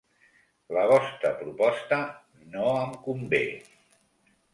La 0.77 0.85
vostra 0.91 1.31
proposta 1.41 1.99
no 2.55 2.65
em 2.87 2.95
convé. 3.05 3.43